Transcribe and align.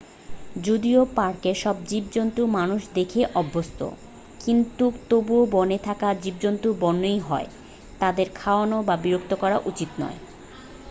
যদিও 0.63 1.01
পার্কের 1.15 1.55
সব 1.55 1.75
জীবজন্তু 1.85 2.41
মানুষ 2.57 2.81
দেখেই 2.93 3.25
অভ্যস্থ, 3.35 3.79
কিন্তু 4.39 4.85
তবুও 5.09 5.43
বনে 5.47 5.77
থাকা 5.87 6.07
জীবজন্তু 6.23 6.69
বন্য 6.79 7.03
ই 7.07 7.19
হয়, 7.19 7.47
তাদের 7.99 8.27
খাওয়ানো 8.35 8.77
বা 8.87 8.95
বিরক্ত 9.03 9.31
করা 9.33 9.57
উচিত 9.65 9.89
নয়। 9.99 10.17